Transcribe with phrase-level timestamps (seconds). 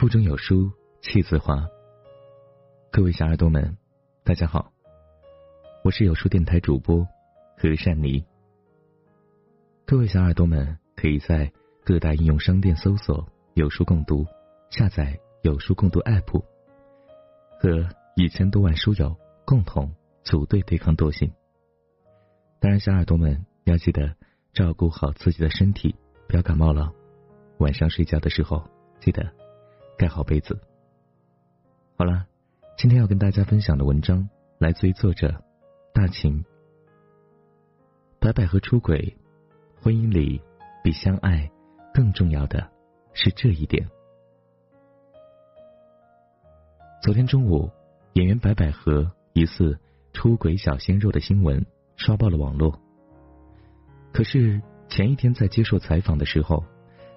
[0.00, 0.72] 腹中有书
[1.02, 1.68] 气自华。
[2.90, 3.76] 各位小耳朵们，
[4.24, 4.72] 大家好，
[5.84, 7.06] 我是有书电台主播
[7.58, 8.24] 何善妮。
[9.84, 11.52] 各位小耳朵们可以在
[11.84, 14.24] 各大应用商店搜索“有书共读”，
[14.72, 16.42] 下载“有书共读 ”App，
[17.60, 17.86] 和
[18.16, 19.94] 一千多万书友共同
[20.24, 21.30] 组队对抗惰性。
[22.58, 24.16] 当然，小耳朵们要记得
[24.54, 25.94] 照顾好自己的身体，
[26.26, 26.90] 不要感冒了。
[27.58, 28.66] 晚上睡觉的时候，
[28.98, 29.30] 记得
[30.00, 30.58] 盖好被子。
[31.98, 32.24] 好了，
[32.78, 35.44] 今天要跟大家分享的文章来自于作者
[35.92, 36.42] 大秦。
[38.18, 39.14] 白百合出轨，
[39.78, 40.40] 婚姻里
[40.82, 41.50] 比相爱
[41.92, 42.66] 更重要的
[43.12, 43.86] 是这一点。
[47.02, 47.70] 昨天中午，
[48.14, 49.78] 演员白百合疑似
[50.14, 51.62] 出轨小鲜肉的新闻。
[51.96, 52.80] 刷爆了网络。
[54.14, 56.64] 可是前一天在接受采访的时候，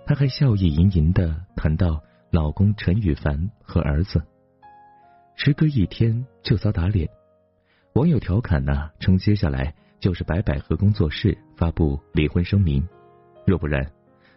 [0.05, 4.19] 她还笑意盈盈的谈到老公陈羽凡和儿子。
[5.35, 7.07] 时隔一天就遭打脸，
[7.93, 12.87] 网友调侃呢，称接下来就是白百合工作室发布离婚声明，
[13.45, 13.91] 若不然，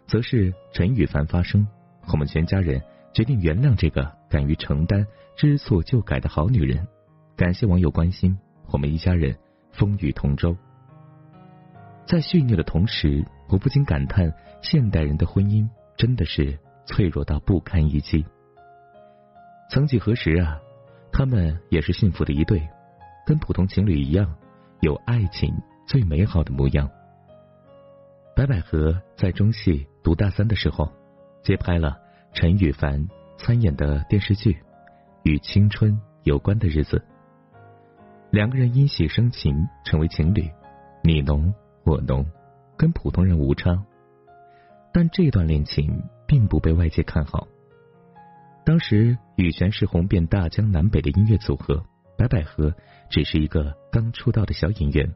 [0.06, 1.66] 则是陈羽凡发声，
[2.12, 2.82] 我们全家人
[3.14, 6.86] 决定原谅这个敢于承担、知错就改的好女人。
[7.34, 8.38] 感谢网友关心，
[8.70, 9.34] 我们一家人。
[9.72, 10.54] 风雨同舟，
[12.06, 18.24] 在蓄虐的同时，我不禁感叹：现代人的婚姻真的是脆弱到不堪一击。
[19.68, 20.60] 曾几何时啊，
[21.12, 22.66] 他们也是幸福的一对，
[23.26, 24.34] 跟普通情侣一样，
[24.80, 25.52] 有爱情
[25.86, 26.88] 最美好的模样。
[28.34, 30.88] 白百合在中戏读大三的时候，
[31.42, 31.98] 接拍了
[32.32, 34.52] 陈羽凡参演的电视剧
[35.24, 36.98] 《与青春有关的日子》。
[38.30, 40.50] 两个人因喜生情，成为情侣，
[41.02, 41.52] 你侬
[41.84, 42.24] 我侬，
[42.76, 43.82] 跟普通人无差。
[44.96, 47.46] 但这段恋情并不被外界看好。
[48.64, 51.84] 当时羽泉是红遍大江南北的音乐组合，
[52.16, 52.74] 白百合
[53.10, 55.14] 只是一个刚出道的小演员。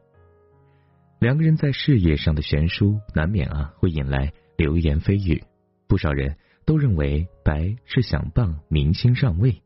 [1.17, 5.43] 两个人在事业上的悬殊，难免啊会引来流言蜚语。
[5.87, 9.63] 不少人都认为白是想傍明星上位。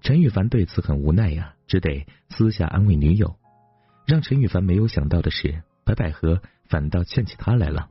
[0.00, 1.54] 陈羽凡对此很无奈呀。
[1.68, 3.36] 只得私下安慰女友，
[4.04, 7.89] 让陈羽凡没有想到的是，白百合反倒劝起他来了。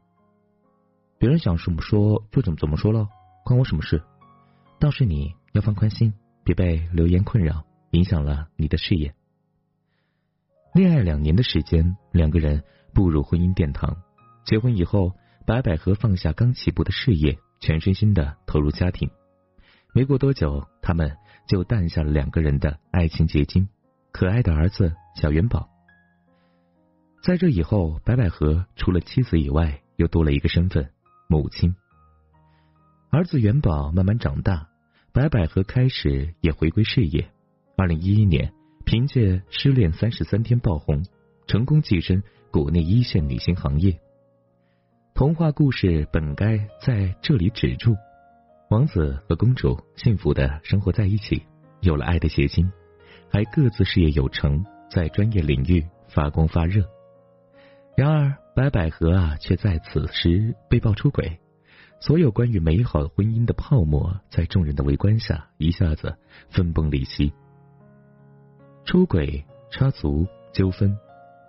[1.19, 3.07] 别人想怎么说就怎么怎么说喽，
[3.46, 4.02] 关我什么事？
[4.80, 6.13] 倒是你要放宽心，
[6.44, 9.13] 别被流言困扰，影响了你的事业。
[10.74, 12.63] 恋爱两年的时间，两个人
[12.94, 13.97] 步入婚姻殿堂。
[14.46, 15.13] 结婚以后，
[15.46, 19.12] 白百合放下刚起步的事业，全身心的投入家庭。
[19.94, 21.16] 没过多久，他们。
[21.47, 23.68] 就诞下了两个人的爱情结晶，
[24.12, 25.68] 可爱的儿子小元宝。
[27.24, 30.91] 在这以后，白百合除了妻子以外，又多了一个身份——
[31.31, 31.75] 母亲。
[33.12, 34.67] 儿子元宝慢慢长大，
[35.13, 37.29] 白百合开始也回归事业。
[37.78, 38.51] 二零一一年，
[38.84, 41.06] 凭借《失恋三十三天》爆红，
[41.45, 44.00] 成功跻身国内一线女星行业。
[45.13, 47.95] 童话故事本该在这里止住。
[48.72, 51.44] 王子和公主幸福的生活在一起，
[51.81, 52.72] 有了爱的结晶，
[53.29, 56.84] 还各自事业有成，在专业领域发光发热。
[57.99, 61.37] 然而，白百合啊，却在此时被爆出轨，
[61.99, 66.17] 所有关于美好婚姻的泡沫，在众人的围观下，一下子
[66.49, 67.33] 分崩离析。
[68.85, 70.97] 出轨、插足、纠纷，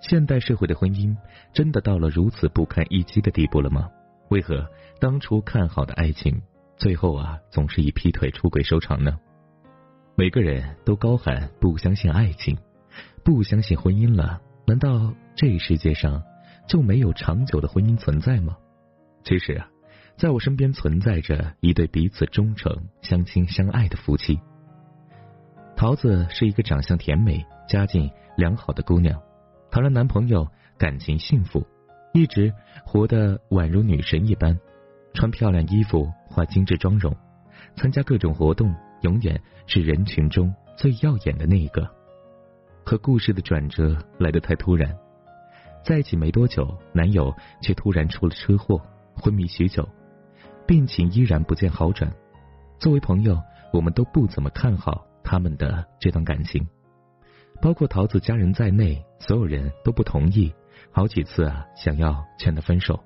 [0.02, 1.16] 现代社会的婚姻
[1.54, 3.88] 真的到了如此不堪一击的地步了吗？
[4.30, 4.66] 为何
[4.98, 6.42] 当初看好的爱情？
[6.76, 9.16] 最后啊，总是以劈腿、出轨收场呢。
[10.16, 12.58] 每个人都高喊不相信爱情，
[13.22, 14.40] 不相信婚姻了。
[14.66, 16.22] 难道这世界上
[16.66, 18.56] 就没有长久的婚姻存在吗？
[19.24, 19.68] 其实啊，
[20.16, 24.38] 在我身边存在着一对彼此忠诚、相亲相爱的夫妻。
[25.76, 29.20] 桃子是一个长相甜美、家境良好的姑娘，
[29.70, 30.46] 谈了男朋友，
[30.78, 31.66] 感情幸福，
[32.12, 32.52] 一直
[32.84, 34.58] 活得宛如女神一般。
[35.12, 37.16] 穿漂亮衣服，化精致妆容，
[37.76, 41.88] 参加各种活动，永远是人群中最耀眼的那一个。
[42.84, 44.96] 可故事的转折来得太突然，
[45.84, 48.80] 在一起没多久，男友却突然出了车祸，
[49.14, 49.88] 昏迷许久，
[50.66, 52.12] 病情依然不见好转。
[52.78, 53.40] 作为朋友，
[53.72, 56.66] 我们都不怎么看好他们的这段感情，
[57.60, 60.52] 包括桃子家人在内，所有人都不同意，
[60.92, 62.98] 好几次啊，想要劝他分手。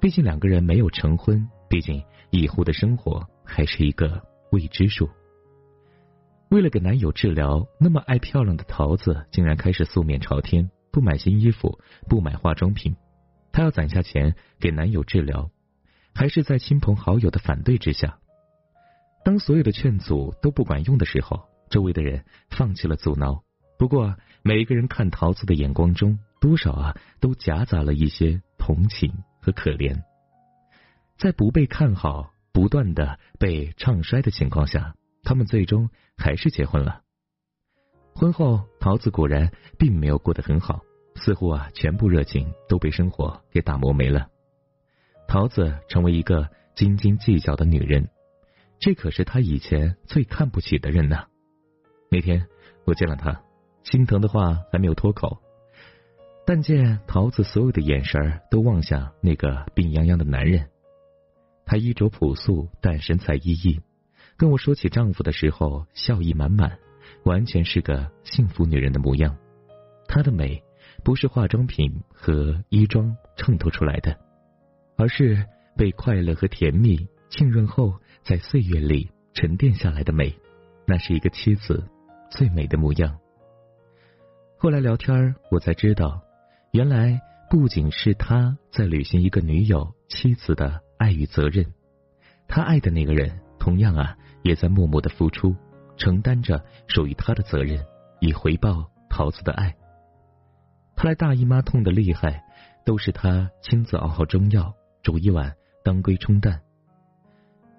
[0.00, 5.08] 毕竟两个人没有成婚，毕竟以后的生活还是一个未知数。
[6.50, 12.96] 为了给男友治疗，那么爱漂亮的桃子竟然开始素面朝天，不买新衣服，不买化妆品。
[13.52, 15.50] 她要攒下钱给男友治疗，
[16.14, 18.18] 还是在亲朋好友的反对之下。
[19.24, 23.42] 当所有的劝阻都不管用的时候，周围的人放弃了阻挠。
[23.78, 30.02] 不过，每一个人看桃子的眼光中，多少啊，都夹杂了一些同情和可怜。
[31.18, 37.02] 在不被看好、不断的被唱衰的情况下，他们最终还是结婚了。
[38.20, 40.82] 婚后，桃子果然并没有过得很好，
[41.14, 44.28] 似乎啊，全部热情都被生活给打磨没了。
[45.26, 48.10] 桃子成为一个斤斤计较的女人。
[48.78, 51.24] 这可是他以前最看不起的人呢。
[52.10, 52.46] 那天
[52.84, 53.40] 我见了他，
[53.84, 55.38] 心疼的话还没有脱口，
[56.44, 60.68] 但见桃子所有的眼神都望向那个病殃殃的男人。
[61.64, 63.80] 他衣着朴素，但神采奕奕，
[64.36, 66.78] 跟我说起丈夫的时候笑意满满，
[67.24, 69.36] 完全是个幸福女人的模样。
[70.06, 70.62] 她的美
[71.04, 74.16] 不是化妆品和衣装衬托出来的，
[74.96, 75.46] 而是
[75.76, 77.94] 被快乐和甜蜜浸润后。
[78.22, 80.38] 在岁月里沉淀下来的美，
[80.86, 81.82] 那是一个妻子
[82.30, 83.18] 最美的模样。
[84.58, 86.20] 后来聊天我才知道，
[86.72, 87.18] 原来
[87.48, 91.64] 不仅是他在履行一个女友、妻子的爱与责任，
[92.46, 95.56] 他爱的那个人同样啊，也在默默的付出，
[96.00, 97.84] 承担着属于他的责任，
[98.20, 99.76] 以回报桃子的爱。
[100.96, 102.42] 他来大姨妈痛的厉害，
[102.86, 105.54] 都是他亲自熬好中药，煮一碗
[105.84, 106.62] 当归冲淡。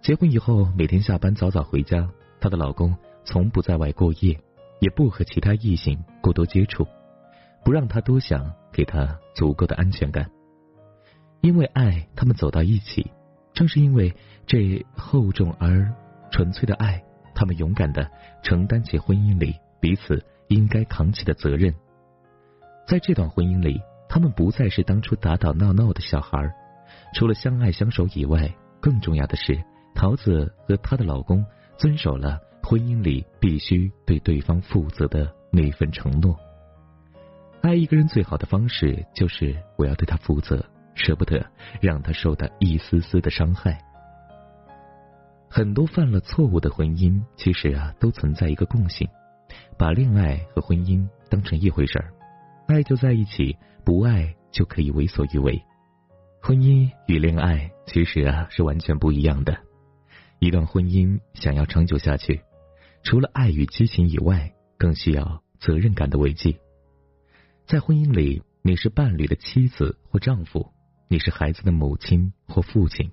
[0.03, 2.07] 结婚以后，每天下班早早回家，
[2.39, 2.95] 她的老公
[3.25, 4.39] 从不在外过夜，
[4.79, 6.87] 也不和其他异性过多接触，
[7.65, 10.29] 不让她多想，给她足够的安全感。
[11.41, 13.11] 因为爱，他们走到一起，
[13.51, 14.13] 正是因为
[14.45, 15.91] 这厚重而
[16.31, 17.03] 纯粹的爱，
[17.41, 18.07] 他们勇敢的
[18.43, 21.73] 承担起婚姻里彼此应该扛起的责任。
[22.87, 26.53] 在这段婚姻里，他们不再是当初打打闹闹的小孩，
[27.15, 29.59] 除了相爱相守以外，更重要的是。
[29.95, 31.43] 桃子和她的老公
[31.77, 36.37] 遵守了婚姻里必须对对方负责的那份承诺。
[37.63, 41.43] 爱一个人最好的方式就是我要对他负责，舍不得
[41.81, 43.81] 让他受到一丝丝的伤害。
[45.53, 49.05] 很多犯了错误的婚姻，其实啊都存在一个共性：
[49.77, 52.13] 把恋爱和婚姻当成一回事儿，
[52.69, 55.61] 爱就在一起，不爱就可以为所欲为。
[56.41, 59.57] 婚姻与恋爱其实啊是完全不一样的。
[60.39, 62.43] 一段婚姻想要长久下去，
[63.03, 66.61] 除了爱与激情以外，更需要责任感的慰藉。
[67.67, 70.71] 在婚姻里，你是伴侣的妻子或丈夫，
[71.09, 73.11] 你是孩子的母亲或父亲。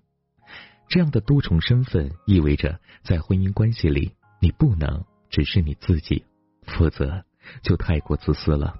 [0.89, 6.25] 这样的多重身份意味着，在婚姻关系里，你不能只是你自己，
[6.63, 7.25] 否则
[7.63, 8.75] 就太过自私了。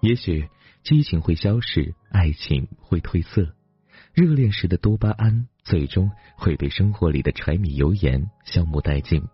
[0.00, 0.48] 也许
[0.84, 3.54] 激情会消逝，爱情会褪色。
[4.14, 9.24] 热恋时的多巴胺最终会被生活里的柴米油盐消磨殆尽，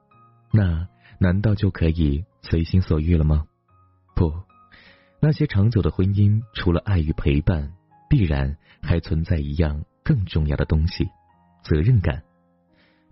[0.51, 0.89] 那
[1.19, 3.45] 难道就可以随心所欲了吗？
[4.17, 4.33] 不，
[5.21, 7.75] 那些长久的婚姻除了爱与陪伴，
[8.09, 11.09] 必然还存在一样更重要的东西——
[11.63, 12.23] 责任感。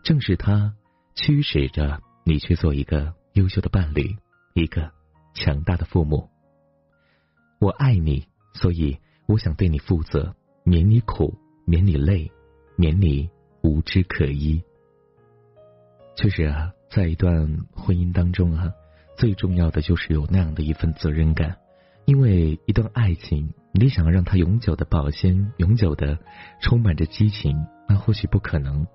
[0.02, 0.74] 正是它
[1.14, 4.16] 驱使着你去做一个优秀的伴侣，
[4.54, 4.90] 一个
[5.34, 6.28] 强大的父母。
[7.58, 11.38] 我爱你，所以我想对你负责，免你苦。
[11.66, 12.32] 免你累，
[12.74, 13.30] 免你
[13.62, 14.60] 无枝可依。
[16.16, 18.72] 确实啊，在一段婚姻当中啊，
[19.16, 21.58] 最重要的就是有那样的一份责任感。
[22.06, 26.18] 因为一段爱情，你想让它永久的保鲜，永久的
[26.60, 27.56] 充满着激情，
[27.90, 28.86] 那或许不可能。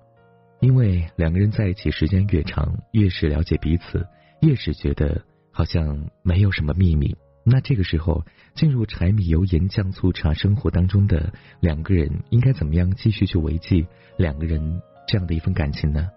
[0.58, 4.06] 因为两个人在一起时间越长，越是了解彼此，
[4.40, 5.22] 越是觉得
[5.52, 7.14] 好像没有什么秘密。
[7.44, 8.24] 那这个时候，
[8.54, 13.86] 进入柴米油盐酱醋茶生活当中的两个人，应该怎么样继续去维系
[14.16, 16.08] 两个人这样的一份感情呢？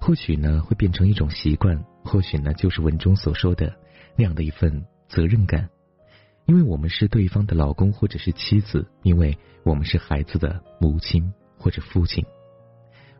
[0.00, 3.72] 或许呢，会变成一种习惯；或许呢，就是文中所说的
[4.16, 5.70] 那样的一份责任感。
[6.44, 11.32] 因为我们是对方的老公或者是妻子，因为我们是孩子的母亲
[11.66, 12.24] 或者父亲，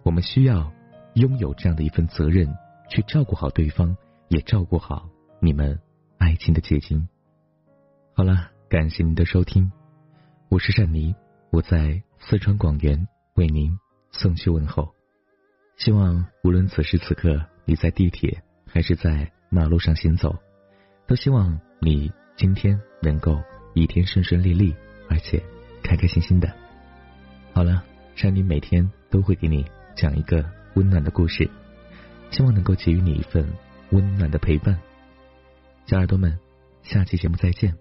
[0.04, 0.72] 我们需要
[1.14, 2.46] 拥有这样的一份责任，
[2.88, 3.96] 去照顾好对方，
[4.28, 5.08] 也照顾好
[5.40, 5.80] 你们
[6.16, 7.08] 爱情的结晶。
[8.14, 9.72] 好了，感谢您的收听，
[10.48, 11.12] 我是善妮，
[11.50, 13.76] 我在四川广元为您
[14.12, 14.94] 送去问候。
[15.76, 20.38] 希望无论此时此刻你在地铁还是在马路上行走，
[21.08, 23.42] 都希望你今天能够
[23.74, 24.72] 一天顺顺利利，
[25.10, 25.42] 而且
[25.82, 26.48] 开开心心的。
[27.52, 27.82] 好了，
[28.16, 29.62] 善妮每天都会给你
[29.94, 30.42] 讲一个
[30.74, 31.50] 温暖的故事，
[32.30, 33.46] 希望能够给予你一份
[33.90, 34.80] 温暖的陪伴。
[35.84, 36.38] 小耳朵们，
[36.82, 37.76] 下期节目再见。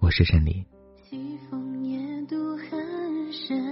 [0.00, 0.66] 我是山里。
[1.04, 3.67] 西风夜渡寒山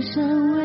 [0.00, 0.59] 我想。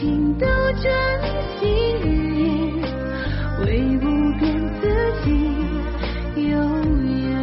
[0.00, 0.46] 情斗
[0.82, 0.90] 转
[1.58, 2.82] 星移，
[3.66, 4.06] 唯不
[4.38, 4.40] 变
[4.80, 4.88] 自
[5.22, 5.28] 己
[6.36, 7.36] 悠悠。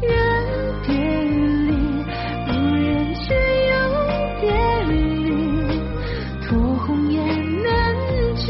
[0.00, 0.08] 人
[0.86, 0.94] 别
[1.24, 1.66] 离，
[2.46, 2.86] 不忍
[3.16, 3.34] 却
[3.66, 3.74] 又
[4.40, 4.44] 别
[4.92, 4.94] 离，
[6.46, 6.46] 托
[6.86, 7.18] 鸿雁
[7.64, 7.66] 南
[8.36, 8.46] 去，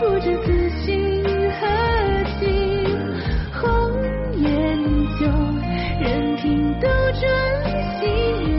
[0.00, 1.22] 不知此心
[1.60, 1.62] 何
[2.40, 2.42] 寄。
[3.52, 3.62] 红
[4.36, 4.50] 颜
[5.20, 5.22] 旧，
[6.00, 6.88] 任凭斗
[7.20, 7.22] 转
[8.00, 8.51] 星。